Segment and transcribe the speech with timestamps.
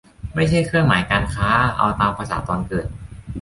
[0.35, 2.87] ไม่ใช่เครื่องหมายการค้า เอาตามภาษาตอนเกิด